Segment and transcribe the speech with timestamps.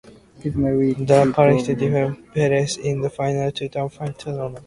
[0.39, 0.49] The
[1.37, 3.71] Patriot defeated Al Perez in the final to win
[4.07, 4.57] the tournament.